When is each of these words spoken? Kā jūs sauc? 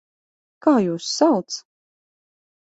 Kā 0.67 0.73
jūs 0.85 1.11
sauc? 1.19 1.59